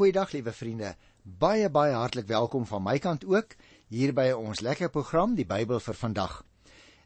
[0.00, 0.94] Goeiedag liewe vriende.
[1.22, 3.50] Baie baie hartlik welkom van my kant ook
[3.92, 6.38] hier by ons lekker program Die Bybel vir vandag.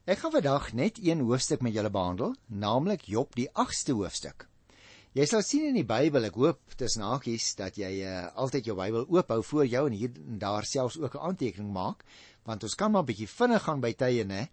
[0.07, 4.47] Ek gaan vandag net een hoofstuk met julle behandel, naamlik Job die 8ste hoofstuk.
[5.19, 8.79] Jy sal sien in die Bybel, ek hoop tussen hakies dat jy uh, altyd jou
[8.79, 12.07] Bybel oop hou voor jou en hier en daar selfs ook 'n aantekening maak,
[12.47, 14.47] want ons kan maar 'n bietjie vinnig gaan by tye, né?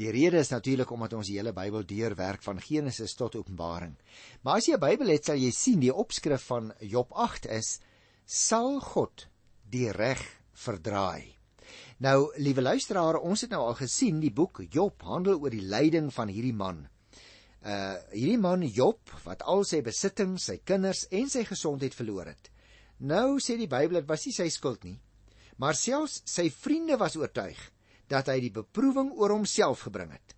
[0.00, 3.98] Die rede is natuurlik omdat ons die hele Bybel deurwerk van Genesis tot Openbaring.
[4.40, 7.80] Maar as jy 'n Bybel het, sal jy sien die opskrif van Job 8 is:
[8.24, 9.26] Sal God
[9.68, 10.22] die reg
[10.52, 11.36] verdraai?
[11.98, 16.08] Nou, liewe luisteraar, ons het nou al gesien die boek Job handel oor die lyding
[16.12, 16.88] van hierdie man.
[17.62, 22.50] Uh hierdie man Job wat al sy besittings, sy kinders en sy gesondheid verloor het.
[22.98, 24.98] Nou sê die Bybel dit was nie sy skuld nie,
[25.58, 27.70] maar selfs sy vriende was oortuig
[28.10, 30.34] dat hy die beproewing oor homself gebring het.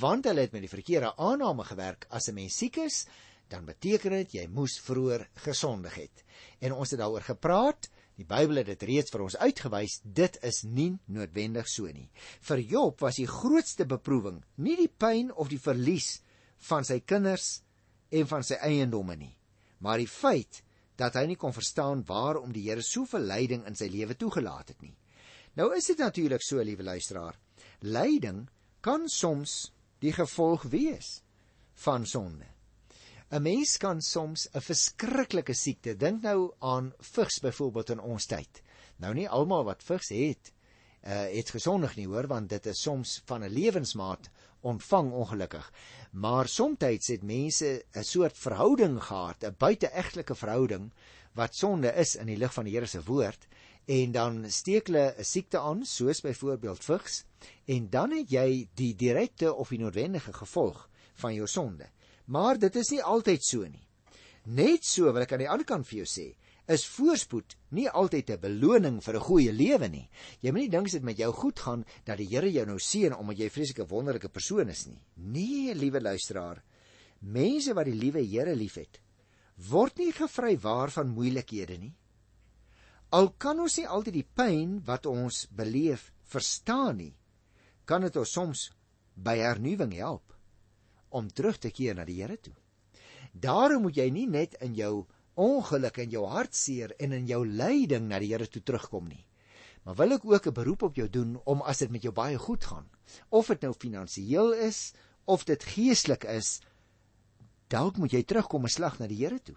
[0.00, 3.06] Want hulle het met die verkeerde aanname gewerk as 'n mens siek is,
[3.48, 6.24] dan beteken dit jy moes vroeër gesondig het.
[6.60, 7.90] En ons het daaroor gepraat.
[8.14, 12.10] Die Bybel het dit reeds vir ons uitgewys, dit is nie noodwendig so nie.
[12.40, 16.20] Vir Job was die grootste beproewing nie die pyn of die verlies
[16.68, 17.62] van sy kinders
[18.10, 19.36] en van sy eiendomme nie,
[19.82, 20.62] maar die feit
[20.96, 24.82] dat hy nie kon verstaan waarom die Here soveel lyding in sy lewe toegelaat het
[24.82, 24.94] nie.
[25.54, 27.36] Nou is dit natuurlik so, liewe luisteraar.
[27.86, 28.48] Lyding
[28.82, 29.70] kan soms
[30.02, 31.20] die gevolg wees
[31.84, 32.48] van sonde.
[33.30, 38.62] 'n Mens kan soms 'n verskriklike siekte, dink nou aan vigs byvoorbeeld in ons tyd.
[38.96, 40.52] Nou nie almal wat vigs het,
[41.02, 45.72] uh het gesondig nie hoor, want dit is soms van 'n lewensmaat ontvang ongelukkig.
[46.12, 50.92] Maar soms het mense 'n soort verhouding gehad, 'n buiteegtelike verhouding
[51.32, 53.46] wat sonde is in die lig van die Here se woord
[53.86, 57.24] en dan steek hulle 'n siekte aan soos byvoorbeeld vigs
[57.64, 61.90] en dan het jy die direkte of die noodwendige gevolg van jou sonde.
[62.24, 63.86] Maar dit is nie altyd so nie.
[64.44, 66.34] Net so wil ek aan die ander kant vir jou sê,
[66.66, 70.08] is voorspoed nie altyd 'n beloning vir 'n goeie lewe nie.
[70.40, 73.14] Jy moet nie dink dit met jou goed gaan dat die Here jou nou seën
[73.14, 75.02] omdat jy vreeslike wonderlike persoon is nie.
[75.14, 76.62] Nee, liewe luisteraar,
[77.20, 79.00] mense wat die liewe Here liefhet,
[79.56, 81.94] word nie gevrywaar van moeilikhede nie.
[83.14, 87.12] Al kan ons nie altyd die pyn wat ons beleef verstaan nie,
[87.86, 88.62] kan dit ons soms
[89.14, 90.34] by hernuwing help
[91.14, 92.56] om terug te keer na die Here toe.
[93.30, 95.04] Daarom moet jy nie net in jou
[95.38, 99.22] ongeluk en jou hartseer en in jou lyding na die Here toe terugkom nie.
[99.86, 102.38] Maar wil ek ook 'n beroep op jou doen om as dit met jou baie
[102.38, 102.88] goed gaan,
[103.30, 104.92] of dit nou finansiëel is
[105.24, 106.60] of dit geestelik is,
[107.68, 109.56] dalk moet jy terugkom 'n slag na die Here toe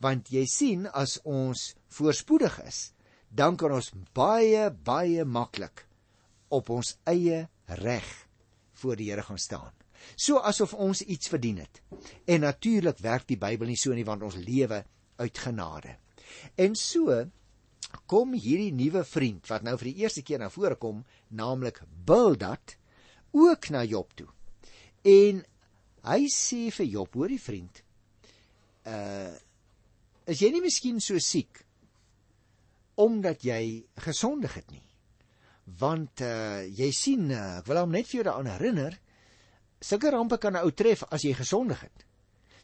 [0.00, 2.92] want jy sien as ons voorspoedig is
[3.32, 5.86] dan kan ons baie baie maklik
[6.52, 7.46] op ons eie
[7.80, 8.08] reg
[8.82, 9.72] voor die Here gaan staan.
[10.16, 11.80] So asof ons iets verdien het.
[12.26, 14.82] En natuurlik werk die Bybel nie so nie want ons lewe
[15.16, 15.96] uit genade.
[16.56, 17.22] En so
[18.08, 22.76] kom hierdie nuwe vriend wat nou vir die eerste keer na vore kom naamlik Bildad
[23.32, 24.28] ook na Job toe.
[25.08, 25.40] En
[26.08, 27.82] hy sê vir Job hoor die vriend
[28.88, 29.32] uh
[30.32, 31.62] is jy nie miskien so siek
[33.02, 34.84] omdat jy gesondig het nie?
[35.80, 38.96] Want uh jy sien, uh, ek wil hom net vir jou daaraan herinner,
[39.80, 42.06] sulke rampe kan 'n ou tref as jy gesondig het.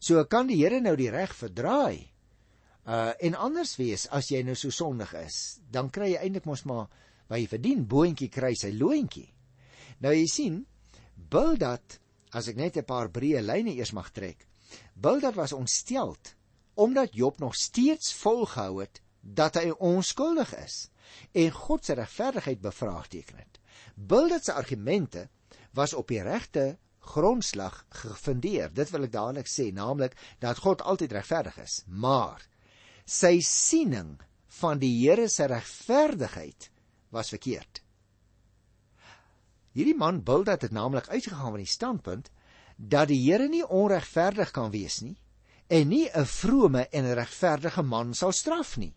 [0.00, 2.10] So kan die Here nou die reg verdraai.
[2.86, 6.64] Uh en anders wees as jy nou so sondig is, dan kry jy eintlik mos
[6.64, 6.88] maar
[7.28, 9.28] wat jy verdien, boontjie kry sy loontjie.
[10.00, 10.66] Nou jy sien,
[11.16, 11.98] Bildad,
[12.32, 14.46] as ek net 'n paar breë lyne eers mag trek.
[14.94, 16.37] Bildad was ontsteld
[16.78, 20.76] omdat Job nog steeds volgehou het dat hy onskuldig is
[21.32, 23.58] en God se regverdigheid bevraagteken het.
[23.94, 25.28] Bildad se argumente
[25.74, 28.70] was op die regte grondslag gefundeer.
[28.72, 32.44] Dit wil ek dadelik sê, naamlik dat God altyd regverdig is, maar
[33.04, 34.18] sy siening
[34.60, 36.70] van die Here se regverdigheid
[37.10, 37.82] was verkeerd.
[39.74, 42.30] Hierdie man Bildad het naamlik uitgegaan van die standpunt
[42.76, 45.16] dat die Here nie onregverdig kan wees nie
[45.68, 48.94] en nie 'n vrome en regverdige man sal straf nie.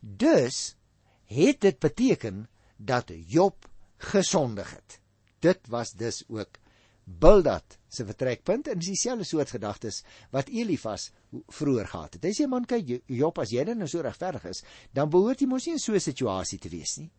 [0.00, 0.76] Dus
[1.24, 5.00] het dit beteken dat Job gesondig het.
[5.38, 6.60] Dit was dus ook
[7.04, 11.10] Bildad se vertrekpunt en dieselfde soort gedagtes wat Elifas
[11.48, 12.24] vroeër gehad het.
[12.24, 14.62] Hy sê man kyk Job as jy dan nou so regverdig is,
[14.92, 17.10] dan behoort jy mos nie in so 'n situasie te wees nie.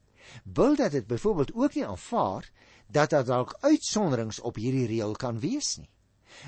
[0.44, 2.52] Bildad het byvoorbeeld ook nie aanvaar
[2.88, 5.90] dat daar dalk uitsonderings op hierdie reël kan wees nie.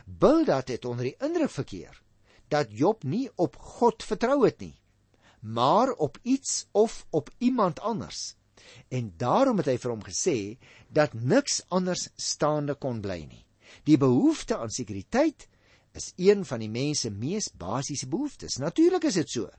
[0.05, 2.04] Bildad het onder die indruk verkeer
[2.47, 4.75] dat Job nie op God vertrou het nie,
[5.39, 8.35] maar op iets of op iemand anders.
[8.89, 10.37] En daarom het hy vir hom gesê
[10.89, 13.43] dat niks anders staande kon bly nie.
[13.85, 15.47] Die behoefte aan sekuriteit
[15.93, 18.57] is een van die mens se mees basiese behoeftes.
[18.57, 19.49] Natuurlik is dit so.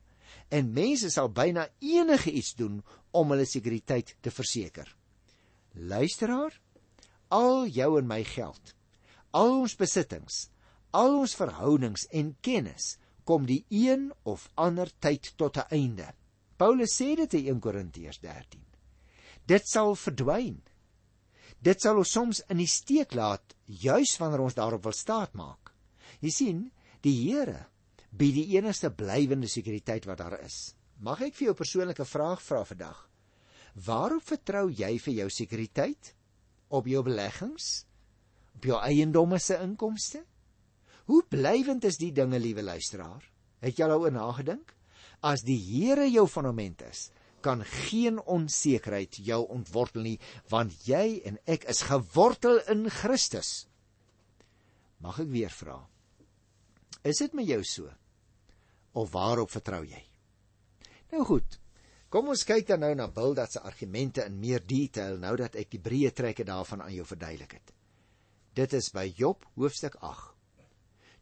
[0.48, 2.80] en mense sal byna enige iets doen
[3.16, 4.88] om hulle sekuriteit te verseker.
[5.74, 6.54] Luisteraar,
[7.28, 8.74] al jou en my geld,
[9.34, 10.46] al ons besittings,
[10.90, 16.12] al ons verhoudings en kennis kom die een of ander tyd tot 'n einde.
[16.56, 18.64] Paulus sê dit in 1 Korintiërs 13.
[19.46, 20.62] Dit sal verdwyn.
[21.60, 25.72] Dit sal ons soms in die steek laat juis wanneer ons daarop wil staat maak.
[26.20, 26.72] Jy sien,
[27.02, 27.66] die Here
[28.10, 30.74] bied die enigste blywende sekuriteit wat daar is.
[30.98, 33.08] Mag ek vir jou 'n persoonlike vraag vra vandag?
[33.74, 36.14] Waarop vertrou jy vir jou sekuriteit?
[36.68, 37.84] Op jou beleggings?
[38.54, 40.24] Op jou eiendomme se inkomste?
[41.06, 43.22] Hoe blywend is die dinge, liewe luisteraar?
[43.62, 44.72] Het jy daaroor nagedink?
[45.22, 47.10] As die Here jou fondament is,
[47.46, 50.16] kan geen onsekerheid jou ontwortel nie,
[50.50, 53.68] want jy en ek is gewortel in Christus.
[55.04, 55.78] Mag ek weer vra?
[57.06, 57.92] Is dit met jou so?
[58.98, 60.02] Of waarop vertrou jy?
[61.14, 61.60] Nou goed.
[62.10, 65.74] Kom ons kyk dan nou na Bildad se argumente in meer detail nou dat ek
[65.74, 67.74] die breë trekke daarvan aan jou verduidelik het.
[68.56, 70.35] Dit is by Job hoofstuk 8.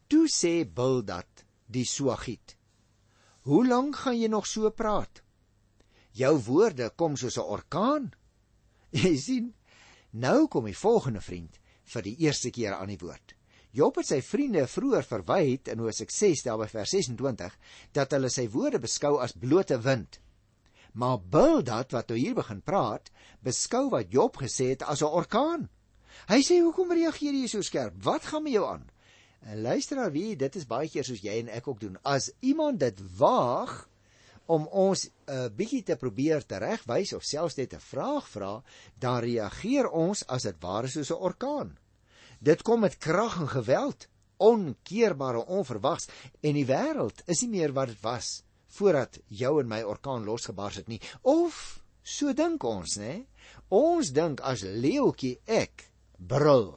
[0.07, 2.55] Toe sê Bildad die Suagiet:
[3.41, 5.23] "Hoe lank gaan jy nog so praat?
[6.11, 8.13] Jou woorde kom soos 'n orkaan."
[9.03, 9.53] Jy sien,
[10.11, 13.33] nou kom die volgende vriend vir die eerste keer aan die woord.
[13.71, 17.57] Job het sy vriende vroeër verwyd in Hosea 6 daar by vers 26
[17.91, 20.21] dat hulle sy woorde beskou as blote wind.
[20.93, 23.09] Maar Bildad wat nou hier begin praat,
[23.41, 25.69] beskou wat Job gesê het as 'n orkaan.
[26.29, 28.03] Hy sê hoekom reageer jy so skerp?
[28.03, 28.85] Wat gaan met jou aan?
[29.45, 31.99] En luister nou wie, dit is baie keer soos jy en ek ook doen.
[32.01, 33.83] As iemand dit waag
[34.45, 38.63] om ons 'n uh, bietjie te probeer teregwys of selfs net 'n vraag vra,
[38.99, 41.77] dan reageer ons as dit ware soos 'n orkaan.
[42.39, 44.07] Dit kom met krag en geweld,
[44.37, 46.07] onkeerbare onverwags
[46.41, 50.75] en die wêreld is nie meer wat dit was voordat jou en my orkaan losgebars
[50.75, 51.01] het nie.
[51.21, 53.25] Of so dink ons, né?
[53.69, 55.87] Ons dink as leeuetjie ek
[56.17, 56.75] brul,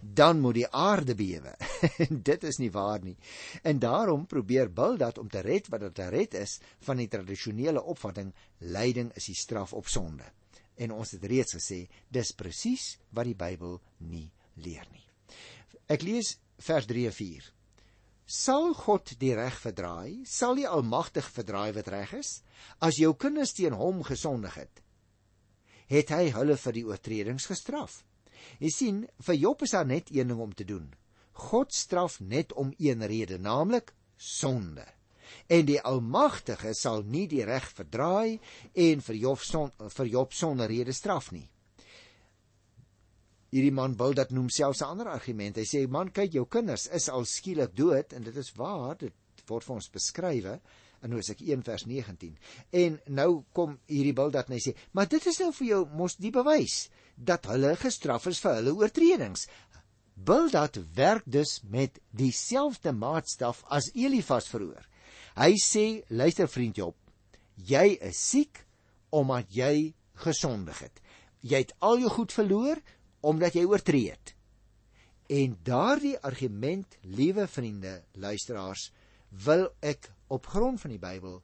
[0.00, 1.54] dan moet die aarde bewe.
[2.30, 3.16] dit is nie waar nie.
[3.62, 8.32] En daarom probeer Bildad om te red wat dit red is van die tradisionele opvatting
[8.58, 10.24] lyding is die straf op sonde.
[10.80, 15.04] En ons het reeds gesê, dis presies wat die Bybel nie leer nie.
[15.90, 17.48] Ek lees vers 3 en 4.
[18.30, 20.22] Sal God die reg verdraai?
[20.24, 22.36] Sal die Almagtig verdraai wat reg is?
[22.78, 24.82] As jou kinders teen hom gesondig het,
[25.90, 28.04] het hy hulle vir die oortredings gestraf.
[28.58, 30.88] Jy sien, vir Job is daar net een ding om te doen.
[31.50, 34.84] God straf net om een rede, naamlik sonde.
[35.46, 38.40] En die Almagtige sal nie die reg verdraai
[38.74, 41.48] en vir Job son, vir Job sonder rede straf nie
[43.50, 45.56] hierdie man wil dat noem selfs 'n ander argument.
[45.56, 49.12] Hy sê man, kyk jou kinders is al skielik dood en dit is waar, dit
[49.48, 50.60] word vir ons beskrywe
[51.06, 52.36] in Hosea 1 vers 19.
[52.82, 56.16] En nou kom hierdie bil dat hy sê, maar dit is nou vir jou mos
[56.20, 59.46] die bewys dat hulle gestraf is vir hulle oortredings.
[60.14, 64.84] Bildad werk dus met dieselfde maatstaf as Elifas verhoor.
[65.40, 66.96] Hy sê, luister vriend Job,
[67.56, 68.64] jy is siek
[69.14, 69.92] omdat jy
[70.24, 71.00] gesondig het.
[71.40, 72.80] Jy het al jou goed verloor
[73.24, 74.34] omdat jy oortree het.
[75.30, 78.88] En daardie argument, liewe vriende, luisteraars,
[79.30, 81.40] wil ek op grond van die Bybel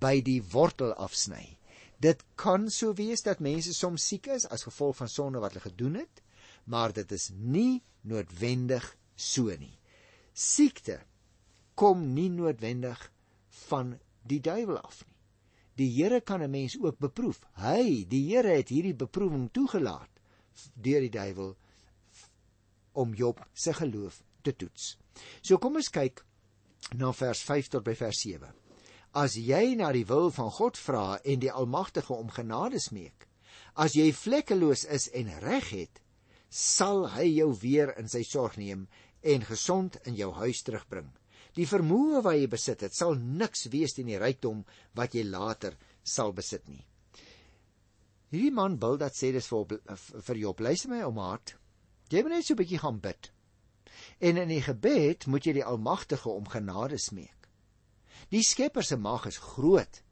[0.00, 1.56] by die wortel afsny.
[2.02, 5.64] Dit kan so wees dat mense soms siek is as gevolg van sonde wat hulle
[5.70, 6.22] gedoen het,
[6.64, 9.78] maar dit is nie noodwendig so nie.
[10.36, 11.00] Siekte
[11.74, 13.00] kom nie noodwendig
[13.66, 13.96] van
[14.28, 15.14] die duiwel af nie.
[15.76, 17.40] Die Here kan 'n mens ook beproef.
[17.54, 20.08] Hy, die Here het hierdie beproewing toegelaat
[20.74, 21.56] deur die duiwel
[22.92, 24.96] om Job se geloof te toets.
[25.42, 26.24] So kom ons kyk
[26.94, 28.50] na vers 5 tot by vers 7.
[29.16, 33.28] As jy na die wil van God vra en die Almagtige om genade smeek,
[33.74, 36.02] as jy vlekkeloos is en reg het,
[36.48, 38.86] sal hy jou weer in sy sorg neem
[39.22, 41.08] en gesond in jou huis terugbring.
[41.56, 44.62] Die vermoë wat jy besit het, sal niks wees teen die rykdom
[44.94, 46.84] wat jy later sal besit nie.
[48.34, 49.78] Hierdie man wil dat sê dis vir
[50.28, 50.60] vir Job.
[50.60, 51.54] Luister my om hart.
[52.10, 53.30] Jy moet net so 'n bietjie gaan bid.
[54.18, 57.48] En in die gebed moet jy die Almagtige om genade smeek.
[58.32, 60.02] Die Skepper se mag is groot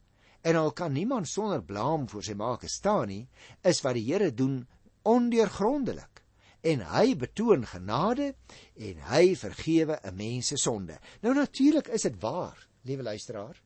[0.44, 3.22] en al kan niemand sonder blaam voor sy maker staan nie,
[3.64, 4.66] is wat die Here doen
[5.08, 6.20] ondeurgrondelik.
[6.60, 8.34] En hy betoon genade
[8.76, 10.98] en hy vergewe 'n mens se sonde.
[11.22, 13.56] Nou natuurlik is dit waar, liewe luisteraar.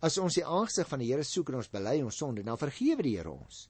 [0.00, 3.02] As ons die aangesig van die Here soek en ons bely ons sonde, dan vergewe
[3.02, 3.68] die Here ons.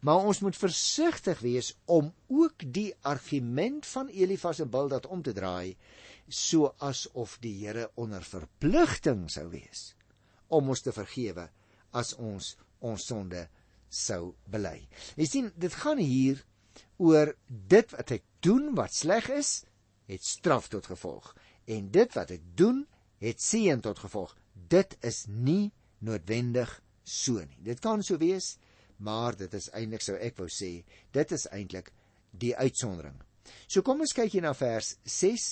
[0.00, 5.34] Maar ons moet versigtig wees om ook die argument van Elifas en Bildad om te
[5.34, 5.76] draai
[6.28, 9.94] so asof die Here onder verpligting sou wees
[10.48, 11.48] om ons te vergewe
[11.96, 13.48] as ons ons sonde
[13.90, 14.86] sou bely.
[15.16, 16.44] Jy sien, dit gaan hier
[17.02, 19.62] oor dit wat ek doen wat sleg is,
[20.08, 21.32] het straf tot gevolg
[21.68, 22.84] en dit wat ek doen,
[23.20, 24.36] het seën tot gevolg.
[24.54, 25.72] Dit is nie
[26.04, 26.70] noodwendig
[27.02, 27.58] so nie.
[27.66, 28.56] Dit kan so wees,
[28.98, 30.82] maar dit is eintlik sou ek wou sê,
[31.14, 31.92] dit is eintlik
[32.30, 33.16] die uitsondering.
[33.66, 35.48] So kom ons kyk hier na vers 6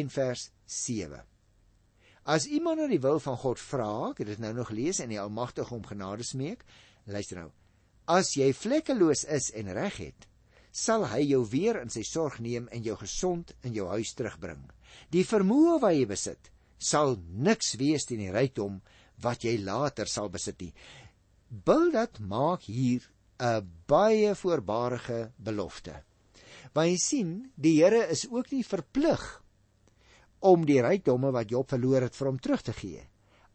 [0.00, 1.22] en vers 7.
[2.30, 5.10] As iemand na die wil van God vra, ek het dit nou nog gelees en
[5.10, 6.62] die Almagtige om genade smeek,
[7.10, 7.48] luister nou.
[8.10, 10.26] As jy vlekkeloos is en reg het,
[10.70, 14.62] sal hy jou weer in sy sorg neem en jou gesond in jou huis terugbring.
[15.10, 18.78] Die vermoë wat jy besit, sal niks wees teen die rykdom
[19.24, 20.72] wat jy later sal besit nie.
[21.50, 26.02] Bildad maak hier 'n baie voorbarige belofte.
[26.72, 29.42] Want jy sien, die Here is ook nie verplig
[30.38, 33.10] om die rykdomme wat Job verloor het vir hom terug te gee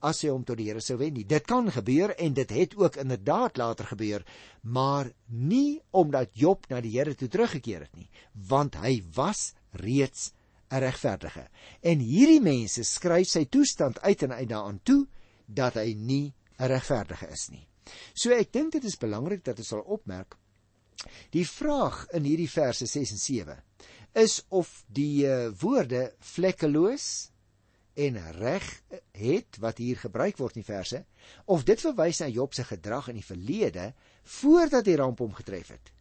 [0.05, 1.25] as hy hom tot die Here sou wen nie.
[1.25, 4.25] Dit kan gebeur en dit het ook inderdaad later gebeur,
[4.61, 10.33] maar nie omdat Job na die Here toe teruggekeer het nie, want hy was reeds
[10.71, 11.47] 'n regverdige.
[11.81, 15.07] En hierdie mense skryf sy toestand uit en uit daaraan toe
[15.47, 17.67] dat hy nie 'n regverdige is nie.
[18.13, 20.37] So ek dink dit is belangrik dat ons sal opmerk
[21.35, 23.55] die vraag in hierdie verse 6 en 7
[24.15, 27.07] is of die uh, woorde vlekkeloos
[27.95, 28.65] en reg
[29.11, 31.01] het wat hier gebruik word in die verse
[31.51, 33.91] of dit verwys na Job se gedrag in die verlede
[34.39, 35.91] voordat die ramp hom getref het.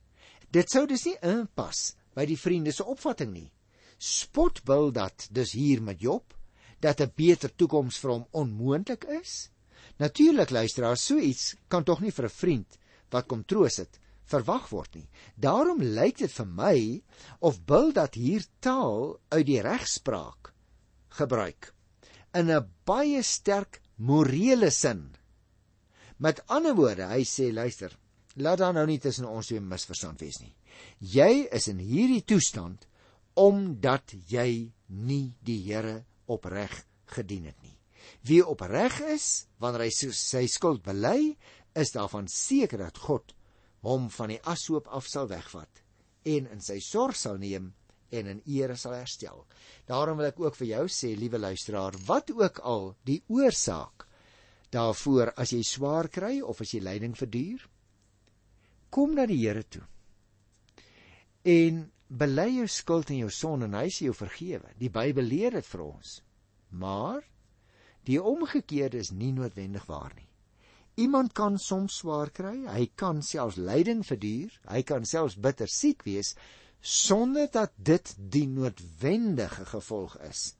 [0.50, 3.50] Dit sou dus nie inpas by die vriende se opvatting nie.
[3.98, 6.34] Spot wil dat dus hier met Job
[6.80, 9.50] dat 'n beter toekoms vir hom onmoontlik is?
[9.98, 12.78] Natuurlik luisteraar, so iets kan tog nie vir 'n vriend
[13.10, 15.08] wat kom troos het verwag word nie.
[15.36, 17.02] Daarom lyk dit vir my
[17.40, 20.52] of Bil dat hier taal uit die regspraak
[21.18, 21.74] gebruik
[22.34, 25.14] in 'n baie sterk morele sin.
[26.18, 27.96] Met ander woorde, hy sê luister,
[28.36, 30.54] laat daar nou nie tussen ons twee misverstand wees nie.
[30.98, 32.86] Jy is in hierdie toestand
[33.34, 37.73] omdat jy nie die Here opreg gedien het nie.
[38.26, 41.34] Wie opreg is wanneer hy sy skuld bely,
[41.74, 43.34] is daarvan seker dat God
[43.84, 45.82] hom van die ashoop af sal wegvat
[46.24, 47.72] en in sy sorg sal neem
[48.14, 49.44] en in ere sal herstel.
[49.88, 54.06] Daarom wil ek ook vir jou sê, liewe luisteraar, wat ook al die oorsaak
[54.74, 57.66] daarvoor as jy swaar kry of as jy lyding verduur,
[58.94, 59.82] kom na die Here toe.
[61.44, 64.70] En bely jou skuld en jou sonde en hy sal jou vergewe.
[64.78, 66.18] Die Bybel leer dit vir ons.
[66.70, 67.22] Maar
[68.04, 70.28] Die omgekeerde is nie noodwendig waar nie.
[70.94, 76.04] Iemand kan soms swaar kry, hy kan selfs lyding verduur, hy kan selfs bitter siek
[76.06, 76.34] wees
[76.80, 80.52] sonder dat dit die noodwendige gevolg is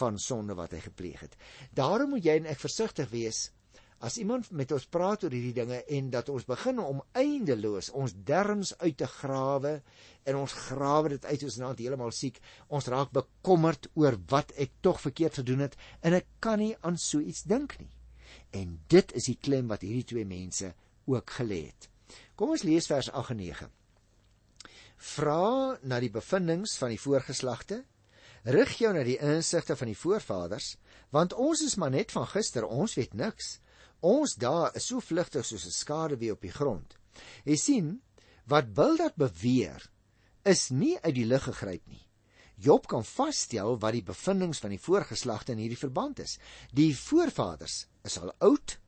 [0.00, 1.38] van sonde wat hy gepleeg het.
[1.72, 3.48] Daarom moet jy en ek versigtig wees
[4.04, 8.14] as iemand met ons praat oor hierdie dinge en dat ons begin om eindeloos ons
[8.30, 9.72] derms uit te grawe
[10.24, 12.38] en ons grawe dit uit ons nou heeltemal siek
[12.68, 16.98] ons raak bekommerd oor wat ek tog verkeerd gedoen het en ek kan nie aan
[16.98, 17.90] so iets dink nie.
[18.54, 20.70] En dit is die klem wat hierdie twee mense
[21.08, 21.90] ook gelê het.
[22.36, 23.72] Kom ons lees vers 8 en 9
[24.98, 27.84] vra na die bevindinge van die voorgeslagte
[28.48, 30.74] rig jou na die insigte van die voorvaders
[31.14, 33.58] want ons is maar net van gister ons weet niks
[34.00, 36.96] Ons daar is so vlugtig soos 'n skaduwee op die grond.
[37.44, 38.02] Jy sien,
[38.46, 39.90] wat Bildad beweer
[40.44, 42.06] is nie uit die lug gegryp nie.
[42.56, 46.38] Job kan vasstel wat die bevindinge van die voorgeslagte in hierdie verband is.
[46.72, 48.78] Die voorvaders is al oud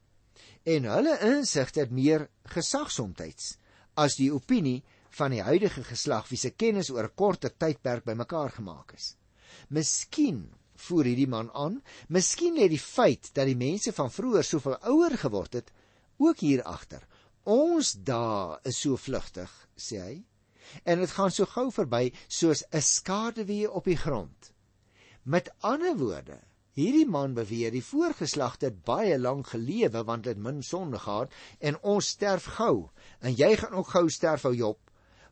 [0.65, 3.57] en hulle insigte het meer gesag soms
[3.95, 8.51] as die opinie van die huidige geslag wie se kennis oor 'n korter tydperk bymekaar
[8.51, 9.17] gemaak is.
[9.69, 10.55] Miskien
[10.87, 11.81] voer hierdie man aan.
[12.09, 15.73] Miskien lê die feit dat die mense van vroeër soveel ouer geword het
[16.21, 17.07] ook hier agter.
[17.45, 20.17] Ons dae is so vlugtig, sê hy.
[20.85, 24.53] En dit gaan so gou verby soos 'n skaduwee op die grond.
[25.25, 26.39] Met ander woorde,
[26.73, 31.81] hierdie man beweer die voorgeslagte het baie lank gelewe want dit min sonde gehad en
[31.83, 32.91] ons sterf gou.
[33.21, 34.79] En jy gaan ook gou sterf, ou Job,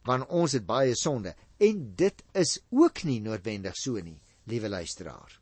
[0.04, 1.34] want ons het baie sonde.
[1.58, 5.37] En dit is ook nie noodwendig so nie liewe luisteraar.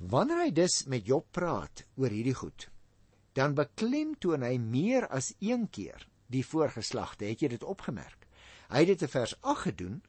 [0.00, 2.70] Wanneer hy dus met Job praat oor hierdie goed,
[3.36, 7.28] dan beklemtoon hy meer as een keer die voorgeslagte.
[7.28, 8.24] Het jy dit opgemerk?
[8.70, 10.00] Hy het dit in vers 8 gedoen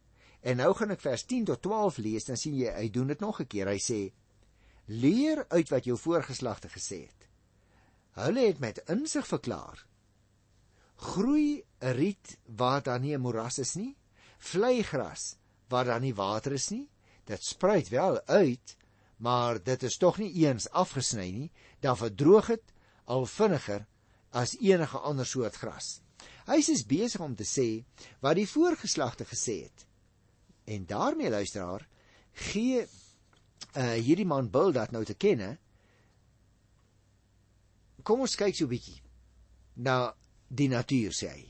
[0.42, 3.20] en nou gaan ek vers 10 tot 12 lees, dan sien jy hy doen dit
[3.20, 3.68] nog 'n keer.
[3.68, 4.12] Hy sê:
[4.88, 7.28] "Leer uit wat jou voorgeslagte gesê het.
[8.12, 9.86] Hulle het met insig verklaar:
[10.96, 13.96] Groei 'n riet waar daar nie 'n moras is nie,
[14.38, 16.90] vlei gras waar daar nie water is nie.
[17.26, 18.78] Dit spruit wel uit,
[19.22, 21.50] maar dit is tog nie eens afgesny nie.
[21.80, 22.74] Dan verdroog dit
[23.06, 23.86] al vinniger
[24.30, 26.00] as enige ander soort gras.
[26.50, 27.84] Hy is besig om te sê
[28.24, 29.86] wat die voorgeslagte gesê het.
[30.66, 31.86] En daarmee luisteraar
[32.50, 32.82] gee
[33.78, 35.54] uh hierdie man Bildad nou te kenne.
[38.04, 39.02] Kom ons kyk so 'n bietjie
[39.76, 40.14] na
[40.50, 41.46] die natuur sê hy.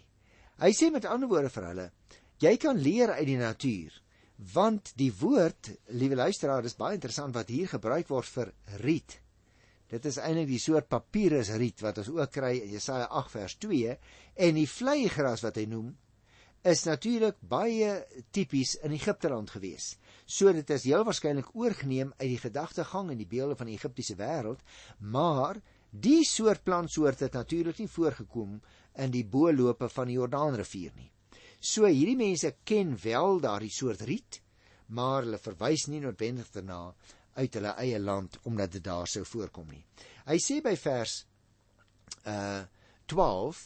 [0.59, 1.91] Hy sê met ander woorde vir hulle,
[2.39, 4.01] jy kan leer uit die natuur
[4.53, 9.19] want die woord, liewe luisteraar, is baie interessant wat hier gebruik word vir riet.
[9.91, 13.97] Dit is eintlik die soort papierusriet wat ons ook kry in Jesaja 8 vers 2
[14.47, 15.91] en die vleigras wat hy noem
[16.71, 17.93] is natuurlik baie
[18.31, 19.95] tipies in Egipteland gewees.
[20.25, 24.15] So dit is heel waarskynlik oorgeneem uit die gedagtegang en die beelde van die Egiptiese
[24.19, 24.61] wêreld,
[24.99, 25.59] maar
[25.91, 28.59] die soort plantsoorte het natuurlik nie voorgekom
[28.95, 31.10] in die boelope van die Jordaanrivier nie.
[31.61, 34.39] So hierdie mense ken wel daardie soort riet,
[34.97, 36.95] maar hulle verwys nie noodwendig daarna
[37.37, 39.83] uit hulle eie land omdat dit daar sou voorkom nie.
[40.25, 41.21] Hy sê by vers
[42.25, 42.63] uh
[43.11, 43.59] 12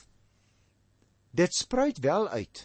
[1.36, 2.62] Dit spruit wel uit,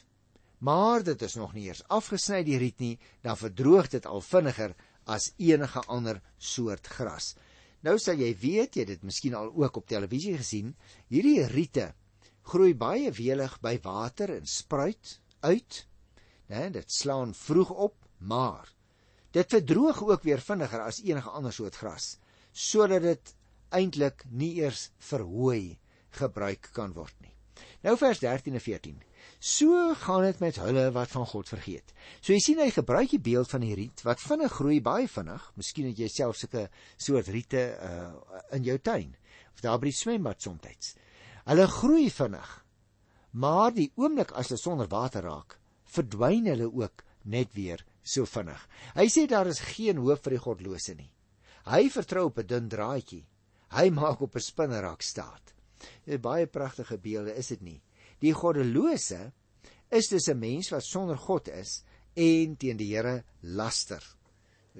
[0.59, 4.77] maar dit is nog nie eers afgesny die riet nie, dan verdroog dit al vinniger
[5.11, 7.35] as enige ander soort gras.
[7.83, 10.71] Nou sal jy weet, jy het dit miskien al ook op televisie gesien,
[11.11, 11.91] hierdie riete
[12.51, 15.87] groei baie welig by water en spruit uit.
[16.51, 18.73] Né, dit slaan vroeg op, maar
[19.31, 22.17] Dit verdroog ook weer vinniger as enige ander soort gras,
[22.53, 23.35] sodat dit
[23.71, 25.79] eintlik nie eers verhooi
[26.19, 27.31] gebruik kan word nie.
[27.87, 28.97] Nou vers 13 en 14.
[29.39, 31.95] So gaan dit met hulle wat van God vergeet.
[32.19, 35.47] So jy sien hy gebruik die beeld van die riet wat vinnig groei baie vinnig.
[35.55, 36.67] Miskien het jy self sulke
[36.99, 38.11] soort riete uh,
[38.59, 39.15] in jou tuin
[39.55, 40.97] of daar by die swembad soms.
[41.47, 42.51] Hulle groei vinnig.
[43.33, 48.61] Maar die oomblik as hulle sonder water raak, verdwyn hulle ook net weer so vinnig.
[48.97, 51.13] Hy sê daar is geen hoop vir die godlose nie.
[51.71, 53.27] Hy vertrou op 'n dun draadjie.
[53.71, 55.55] Hy maak op 'n spinnerak staat.
[56.05, 57.83] Dit is baie pragtige beelde, is dit nie?
[58.21, 59.33] Die goddelose
[59.91, 64.03] is dus 'n mens wat sonder God is en teen die Here laster.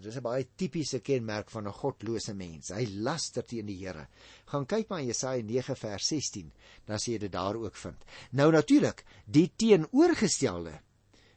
[0.01, 2.69] Dit is 'n baie tipiese kenmerk van 'n godlose mens.
[2.69, 4.07] Hy laster teen die Here.
[4.47, 6.53] Gaan kyk maar Jesaja 9 vers 16,
[6.87, 8.05] dan sien jy dit daar ook vind.
[8.31, 10.81] Nou natuurlik, die teenoorgestelde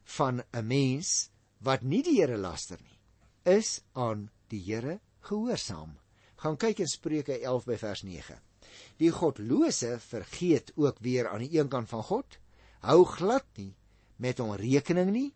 [0.04, 3.00] van 'n mens wat nie die Here laster nie,
[3.44, 6.00] is aan die Here gehoorsaam.
[6.36, 8.40] Gaan kyk in Spreuke 11 by vers 9.
[8.98, 12.40] Die godlose vergeet ook weer aan die een kant van God,
[12.80, 13.76] hou glad nie
[14.16, 15.34] met hom rekening nie.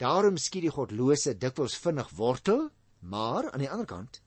[0.00, 4.22] Daarom skiet die godlose dikwels vinnig wortel, maar aan die ander kant,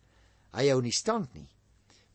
[0.53, 1.49] hy hou nie stand nie.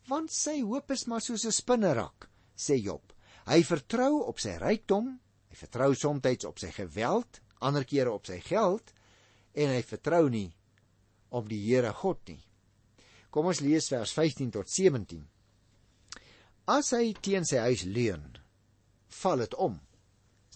[0.07, 3.13] Want sy hoop is maar soos 'n spinnerak, sê Job.
[3.45, 5.19] Hy vertrou op sy rykdom,
[5.49, 8.93] hy vertrou soms op sy geweld, ander kere op sy geld,
[9.53, 10.53] en hy vertrou nie
[11.29, 12.43] op die Here God nie.
[13.29, 15.27] Kom ons lees vers 15 tot 17.
[16.67, 18.37] As hy teen sy huis leun,
[19.21, 19.79] val dit om.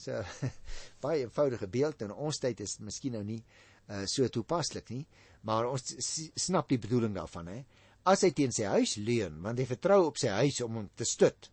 [0.03, 0.23] So
[1.03, 5.05] baie eenvoudige beeld en ons tyd is miskien nou nie uh, so toepaslik nie,
[5.47, 5.95] maar ons
[6.39, 7.61] snap die bedoeling daarvan hè.
[8.07, 11.07] As hy teen sy huis leun, want hy vertrou op sy huis om hom te
[11.07, 11.47] stut,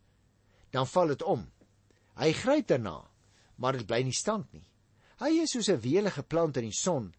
[0.75, 1.47] dan val dit om.
[2.19, 2.99] Hy gryp daarna,
[3.63, 4.67] maar dit bly nie stand nie.
[5.23, 7.13] Hy is soos 'n welige plant in die son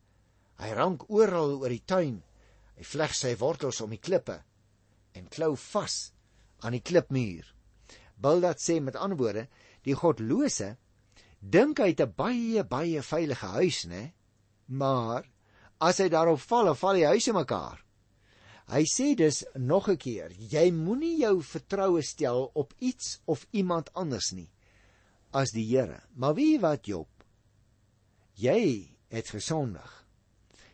[0.62, 2.20] Hy rank oral oor die tuin.
[2.78, 4.38] Hy vleg sy wortels om die klippe
[5.18, 5.96] en klou vas
[6.62, 7.48] aan die klipmuur.
[8.22, 9.48] Bildad sê met ander woorde,
[9.82, 10.76] die godlose
[11.42, 14.14] dink hy het 'n baie baie veilige huis, né?
[14.68, 15.26] Maar
[15.80, 17.84] as hy daarop val, val die huis in mekaar.
[18.70, 23.94] Hy sê dus nog 'n keer, jy moenie jou vertroue stel op iets of iemand
[23.94, 24.50] anders nie
[25.32, 26.02] as die Here.
[26.16, 27.08] Maar wie wat Job?
[28.36, 29.90] Jy het gesondig.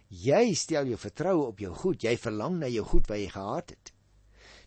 [0.07, 3.69] Jy stel jou vertroue op jou goed, jy verlang na jou goed wat jy gehad
[3.69, 3.93] het.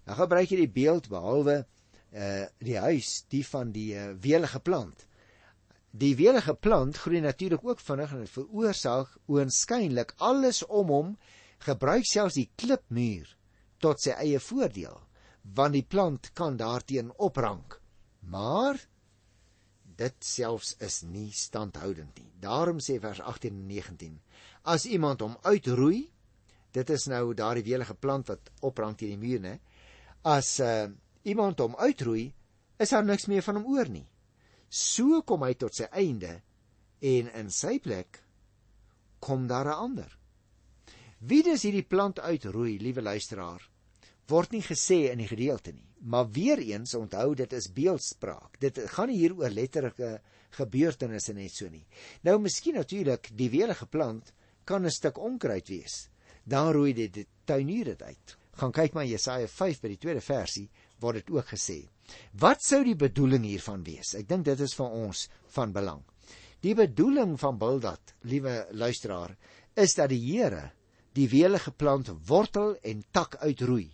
[0.05, 1.65] Dan gebruik jy die beeld behalwe
[2.11, 5.07] uh die huis, die van die uh, welige plant.
[5.91, 11.17] Die welige plant groei natuurlik ook vinnig en dit veroorsaak oënskynlik alles om hom
[11.67, 13.35] gebruik selfs die klipmuur
[13.83, 15.01] tot sy eie voordeel,
[15.43, 17.81] want die plant kan daarteen oprank.
[18.21, 18.79] Maar
[20.01, 22.31] dit selfs is nie standhoudend nie.
[22.41, 24.21] Daarom sê vers 18 en 19
[24.63, 26.09] as iemand hom uitroei,
[26.73, 29.55] dit is nou daardie welige plant wat oprang teen die muur, né?
[30.23, 30.89] As uh,
[31.25, 32.31] iemand hom uitroei,
[32.81, 34.07] is daar niks meer van hom oor nie.
[34.71, 36.37] So kom hy tot sy einde
[37.03, 38.21] en in sy plek
[39.19, 40.17] kom daar 'n ander.
[41.19, 43.61] Wie dis hierdie plant uitroei, liewe luisteraar,
[44.29, 48.61] word nie gesê in die gedeelte nie, maar weer eens onthou dit is beeldspraak.
[48.61, 51.85] Dit gaan nie hier oor letterlike gebeurtenisse net so nie.
[52.23, 54.33] Nou miskien natuurlik die welige plant
[54.65, 56.09] kan 'n stuk onkruid wees.
[56.45, 58.37] Dan roei dit die tuinier dit uit.
[58.53, 61.89] Gaan kyk maar Jesaja 5 by die tweede versie word dit ook gesê.
[62.33, 64.15] Wat sou die bedoeling hiervan wees?
[64.15, 66.03] Ek dink dit is vir ons van belang.
[66.61, 69.37] Die bedoeling van Bildad, liewe luisteraar,
[69.77, 70.71] is dat die Here
[71.17, 73.91] die welige plant wortel en tak uitroei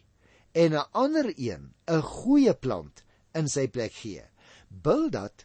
[0.56, 4.24] en 'n ander een, 'n goeie plant in sy plek gee.
[4.68, 5.44] Bildad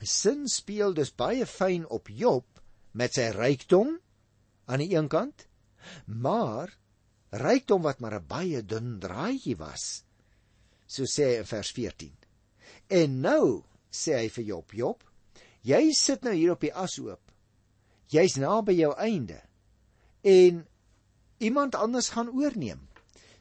[0.00, 2.46] sin speel dus baie fyn op Job
[2.92, 3.98] met sy rykdom
[4.66, 5.46] aan die een kant,
[6.06, 6.78] maar
[7.30, 10.04] rykdom wat maar 'n baie dun draadjie was.
[10.92, 12.12] So sê hy in vers 14.
[13.00, 13.46] En nou
[13.88, 15.04] sê hy vir Job, Job,
[15.64, 17.32] jy sit nou hier op die asoop.
[18.12, 19.38] Jy's naby jou einde.
[20.20, 20.66] En
[21.40, 22.82] iemand anders gaan oorneem.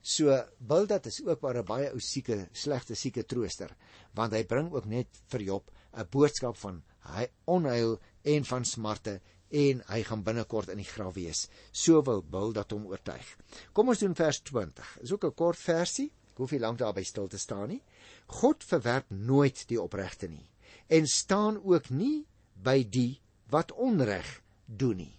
[0.01, 3.75] So Bildad is ook maar 'n baie ou sieke, slegte sieke trooster,
[4.15, 6.83] want hy bring ook net vir Job 'n boodskap van
[7.13, 11.47] hy onheil en van smarte en hy gaan binnekort in die graf wees.
[11.71, 13.37] So wil Bildad hom oortuig.
[13.73, 14.97] Kom ons doen vers 20.
[15.01, 16.11] Is ook 'n kort versie.
[16.41, 17.83] Hoef nie lank daarby stil te staan nie.
[18.41, 20.47] God verwerp nooit die opregte nie
[20.91, 22.25] en staan ook nie
[22.63, 24.27] by die wat onreg
[24.65, 25.15] doen nie.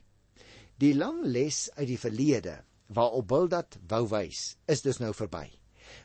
[0.76, 2.58] Die lang les uit die verlede
[2.92, 5.46] waarop Bildad wou wys, is dus nou verby.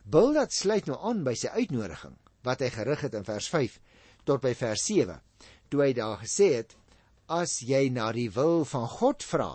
[0.08, 2.16] Bildad sluit nou aan by sy uitnodiging
[2.48, 3.80] wat hy gerig het in vers 5
[4.28, 5.18] tot by vers 7,
[5.72, 6.76] toe hy daar gesê het:
[7.28, 9.52] As jy na die wil van God vra,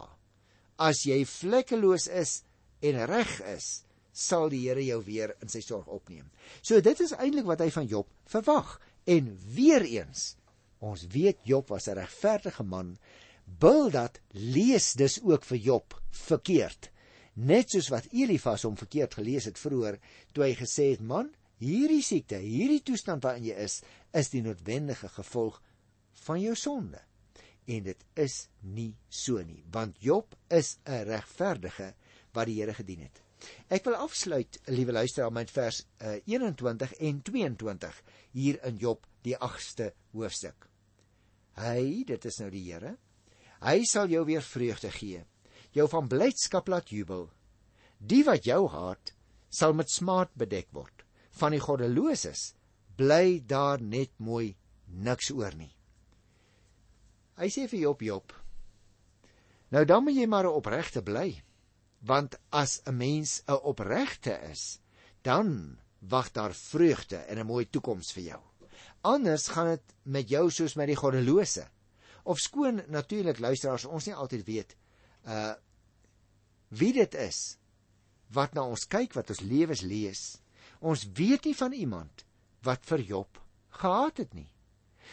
[0.77, 2.40] as jy vlekkeloos is
[2.85, 6.31] en reg is, sal die Here jou weer in sy sorg opneem.
[6.62, 8.79] So dit is eintlik wat hy van Job verwag.
[9.05, 10.37] En weer eens,
[10.79, 12.98] ons weet Job was 'n regverdige man.
[13.44, 16.92] Bildad lees dus ook vir Job verkeerd
[17.35, 19.96] net soos wat Elifas hom verkeerd gelees het vroeër
[20.37, 21.31] toe hy gesê het man
[21.62, 23.81] hierdie siekte hierdie toestand waarin jy is
[24.18, 25.61] is die noodwendige gevolg
[26.27, 27.01] van jou sonde
[27.72, 31.94] en dit is nie so nie want Job is 'n regverdige
[32.35, 33.22] wat die Here gedien het
[33.68, 38.02] ek wil afsluit liewe luisteraar met vers uh, 21 en 22
[38.33, 40.68] hier in Job die 8ste hoofstuk
[41.61, 42.96] hy dit is nou die Here
[43.62, 45.24] hy sal jou weer vreugde gee
[45.76, 47.28] jou van blydskap laat jubel.
[47.98, 49.14] Die wat jou haat,
[49.48, 51.05] sal met smaad bedek word.
[51.38, 52.52] Van die goddeloses
[52.98, 54.55] bly daar net mooi
[54.87, 55.72] niks oor nie.
[57.40, 58.35] Hy sê vir Job Job.
[59.72, 61.42] Nou dan moet jy maar 'n opregte bly,
[62.03, 64.81] want as 'n mens 'n opregte is,
[65.23, 68.41] dan wag daar vreugde en 'n mooi toekoms vir jou.
[69.01, 71.69] Anders gaan dit met jou soos met die goddelose.
[72.23, 74.77] Of skoon natuurlik luisteraars ons nie altyd weet
[75.27, 75.55] uh
[76.69, 77.59] wie dit is
[78.33, 80.41] wat na ons kyk wat ons lewens lees.
[80.81, 82.25] Ons weet nie van iemand
[82.62, 84.49] wat vir Job gehaat het nie.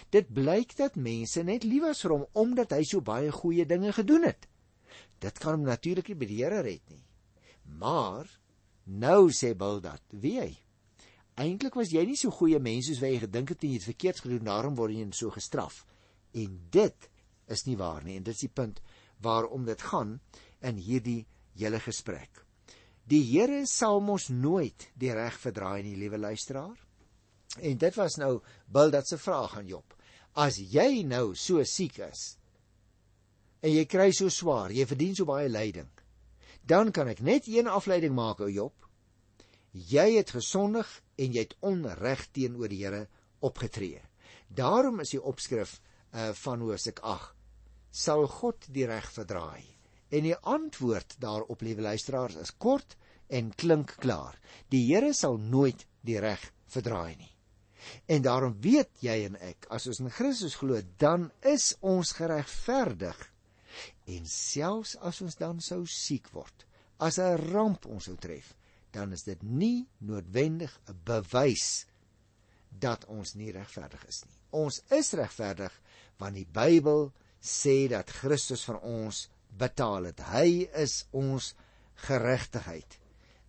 [0.09, 3.91] Dit blyk dat mense net lief was vir hom omdat hy so baie goeie dinge
[3.93, 4.47] gedoen het.
[5.19, 7.03] Dit kan hom natuurlik nie by die Here red nie.
[7.79, 8.29] Maar
[8.85, 10.51] nou sê Bildad, wie hy?
[11.39, 13.87] Eintlik was jy nie so goeie mens soos wat jy gedink het en jy het
[13.87, 15.85] verkeerd gedoen, daarom word jy so gestraf.
[16.35, 17.09] En dit
[17.49, 18.81] is nie waar nie en dit is die punt
[19.23, 20.17] waarom dit gaan
[20.65, 21.25] in hierdie
[21.59, 22.43] hele gesprek.
[23.09, 26.77] Die Here sal mos nooit die reg verdraai nie, liewe luisteraar.
[27.57, 29.95] En dit was nou Bildad se vraag aan Job.
[30.37, 32.38] As jy nou so siek is
[33.61, 35.89] en jy kry so swaar, jy verdien so baie lyding,
[36.63, 38.75] dan kan ek net een afleiding maak, o Job.
[39.73, 43.07] Jy het gesondig en jy het onreg teenoor die Here
[43.45, 44.01] opgetree.
[44.49, 47.35] Daarom is die opskrif uh, van Hosea 8
[47.91, 49.65] sal God die reg verdraai?
[50.09, 52.95] En die antwoord daarop, liewe luisteraars, is kort
[53.29, 54.37] en klink klaar.
[54.69, 57.33] Die Here sal nooit die reg verdraai nie.
[58.09, 63.17] En daarom weet jy en ek, as ons in Christus glo, dan is ons geregverdig.
[64.05, 66.65] En selfs as ons dan sou siek word,
[66.99, 68.55] as 'n ramp ons sou tref,
[68.91, 71.85] dan is dit nie noodwendig 'n bewys
[72.69, 74.37] dat ons nie regverdig is nie.
[74.51, 75.73] Ons is regverdig
[76.17, 77.11] want die Bybel
[77.41, 80.19] sê dat Christus vir ons betaal het.
[80.19, 81.53] Hy is ons
[82.07, 82.99] geregtigheid.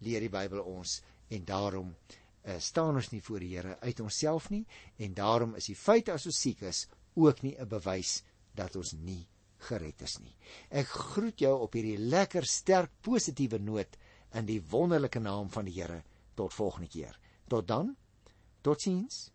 [0.00, 4.50] Leer die Bybel ons en daarom uh, staan ons nie voor die Here uit onsself
[4.50, 4.64] nie
[4.98, 8.22] en daarom is die feit as ons siek is ook nie 'n bewys
[8.54, 9.26] dat ons nie
[9.68, 10.34] gered is nie.
[10.70, 13.98] Ek groet jou op hierdie lekker sterk positiewe noot
[14.38, 16.02] in die wonderlike naam van die Here.
[16.34, 17.18] Tot volgende keer.
[17.48, 17.94] Tot dan.
[18.62, 19.30] Totsiens.